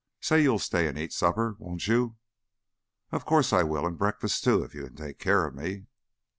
[0.19, 2.15] Say, you'll stay an' eat supper, won't you?"
[3.11, 5.85] "Of course I will, and breakfast, too, if you can take care of me."